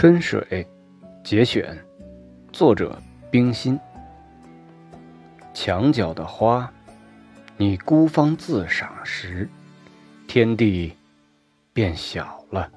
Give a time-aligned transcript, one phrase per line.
[0.00, 0.64] 春水
[1.24, 1.76] 节选
[2.52, 3.02] 作者
[3.32, 3.76] 冰心。
[5.52, 6.72] 墙角的花
[7.56, 9.48] 你孤芳自赏时
[10.28, 10.94] 天地
[11.72, 12.70] 变小了。